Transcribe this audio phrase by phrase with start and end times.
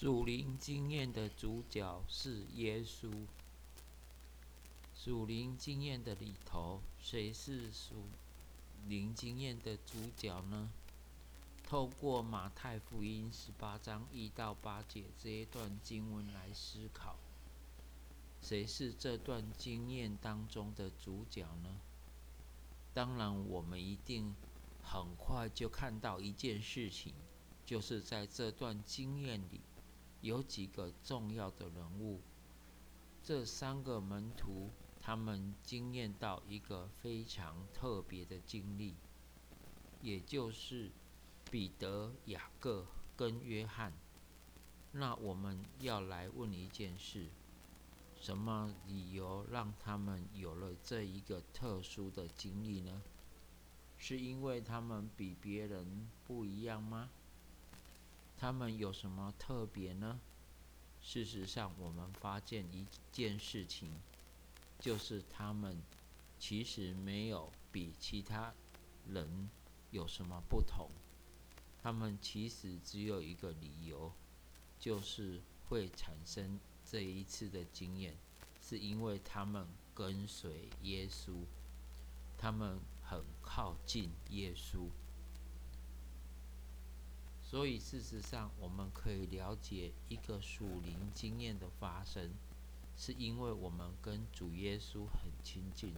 [0.00, 3.12] 属灵经验的主角是耶稣。
[4.94, 8.04] 属灵经验的里头，谁是属
[8.88, 10.70] 灵经验的主角呢？
[11.68, 17.16] 透过马太福音十八章一到八节这一段经文来思考，
[18.40, 21.78] 谁是这段经验当中的主角呢？
[22.94, 24.34] 当然，我们一定
[24.82, 27.12] 很快就看到一件事情，
[27.66, 29.60] 就是在这段经验里。
[30.20, 32.20] 有几个重要的人物，
[33.22, 34.70] 这三个门徒，
[35.00, 38.96] 他们经验到一个非常特别的经历，
[40.02, 40.90] 也就是
[41.50, 43.92] 彼得、雅各跟约翰。
[44.92, 47.28] 那我们要来问一件事：
[48.20, 53.02] 什么理由让他们有了这一个特殊的经历呢？
[53.96, 57.10] 是因为他们比别人不一样吗？
[58.40, 60.18] 他们有什么特别呢？
[61.02, 64.00] 事实上，我们发现一件事情，
[64.78, 65.82] 就是他们
[66.38, 68.54] 其实没有比其他
[69.06, 69.50] 人
[69.90, 70.90] 有什么不同。
[71.82, 74.10] 他们其实只有一个理由，
[74.78, 78.16] 就是会产生这一次的经验，
[78.62, 81.44] 是因为他们跟随耶稣，
[82.38, 84.88] 他们很靠近耶稣。
[87.50, 92.30] 所以，事实上，我们可以了解一个属灵经验的发生，
[92.96, 95.92] 是因为我们跟主耶稣很亲近，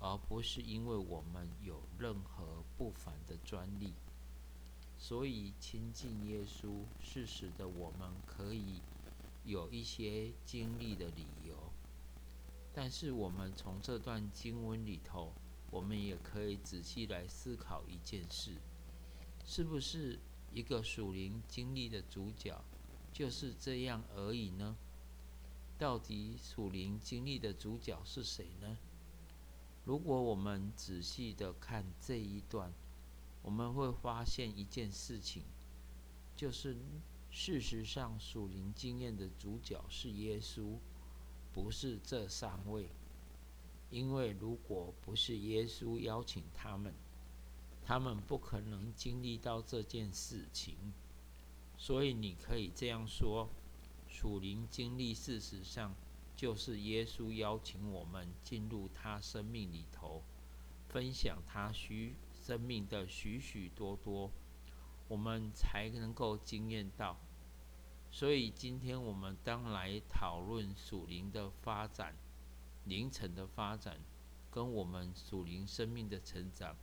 [0.00, 3.92] 而不是因为我们有任何不凡的专利。
[4.98, 8.82] 所以，亲近耶稣是使得我们可以
[9.44, 11.54] 有一些经历的理由。
[12.74, 15.32] 但是，我们从这段经文里头，
[15.70, 18.56] 我们也可以仔细来思考一件事：
[19.46, 20.18] 是不是？
[20.54, 22.64] 一个属灵经历的主角
[23.12, 24.76] 就是这样而已呢？
[25.76, 28.78] 到底属灵经历的主角是谁呢？
[29.84, 32.72] 如果我们仔细的看这一段，
[33.42, 35.42] 我们会发现一件事情，
[36.36, 36.76] 就是
[37.30, 40.78] 事实上属灵经验的主角是耶稣，
[41.52, 42.88] 不是这三位。
[43.90, 46.94] 因为如果不是耶稣邀请他们，
[47.86, 50.94] 他们不可能经历到这件事情，
[51.76, 53.50] 所以你可以这样说：
[54.08, 55.94] 属灵经历事实上
[56.34, 60.22] 就是耶稣邀请我们进入他生命里头，
[60.88, 64.30] 分享他许生命的许许多多，
[65.08, 67.18] 我们才能够经验到。
[68.10, 72.16] 所以今天我们当来讨论属灵的发展、
[72.84, 74.00] 凌晨的发展，
[74.50, 76.76] 跟我们属灵生命的成长。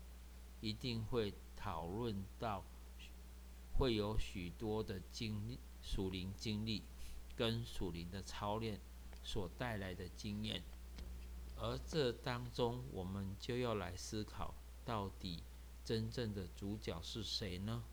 [0.61, 2.63] 一定会讨论到，
[3.73, 6.83] 会有许多的经历、属灵经历
[7.35, 8.79] 跟属灵的操练
[9.23, 10.63] 所带来的经验，
[11.57, 14.53] 而这当中，我们就要来思考，
[14.85, 15.43] 到底
[15.83, 17.83] 真正的主角是谁呢？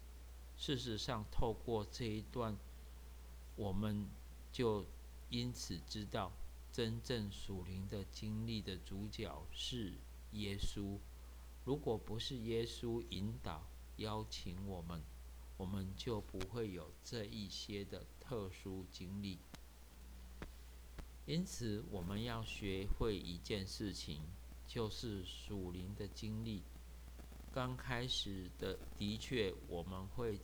[0.57, 2.57] 事实上，透过这一段，
[3.57, 4.07] 我们
[4.53, 4.85] 就
[5.31, 6.33] 因此知道，
[6.71, 9.95] 真正属灵的经历的主角是
[10.33, 10.99] 耶稣。
[11.69, 13.63] 如果不是耶稣引导、
[13.97, 15.03] 邀请我们，
[15.59, 19.39] 我们就不会有这一些的特殊经历。
[21.27, 24.23] 因此，我们要学会一件事情，
[24.67, 26.63] 就是属灵的经历。
[27.53, 30.41] 刚开始的，的确我们会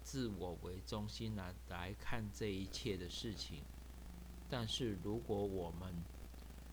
[0.00, 3.64] 自我为中心来来看这一切的事情。
[4.48, 5.92] 但是，如果我们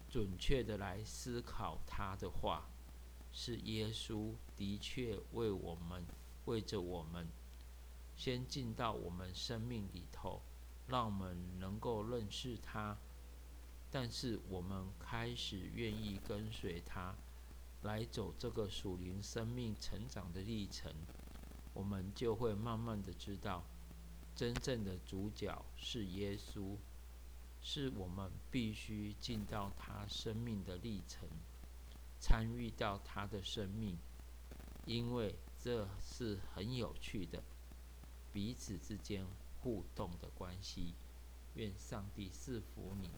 [0.08, 2.70] 准确的来思考它的话，
[3.38, 6.06] 是耶稣的确为我们，
[6.46, 7.28] 为着我们，
[8.16, 10.42] 先进到我们生命里头，
[10.88, 12.98] 让我们能够认识他。
[13.92, 17.14] 但是我们开始愿意跟随他，
[17.84, 20.94] 来走这个属灵生命成长的历程，
[21.74, 23.66] 我们就会慢慢的知道，
[24.34, 26.78] 真正的主角是耶稣，
[27.62, 31.28] 是我们必须进到他生命的历程。
[32.28, 34.00] 参与到他的生命，
[34.88, 37.44] 因为这是很有趣的
[38.34, 39.24] 彼此之间
[39.62, 40.96] 互动的关系。
[41.54, 43.12] 愿上帝赐福你。